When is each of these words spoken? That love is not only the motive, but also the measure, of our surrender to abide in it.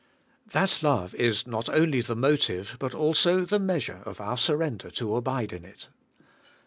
That 0.51 0.81
love 0.81 1.13
is 1.13 1.45
not 1.45 1.69
only 1.69 2.01
the 2.01 2.15
motive, 2.15 2.75
but 2.79 2.95
also 2.95 3.41
the 3.45 3.59
measure, 3.59 4.01
of 4.03 4.19
our 4.19 4.35
surrender 4.35 4.89
to 4.89 5.15
abide 5.15 5.53
in 5.53 5.63
it. 5.63 5.89